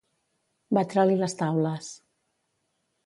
Batre-li 0.77 1.19
les 1.19 1.35
taules. 1.43 1.93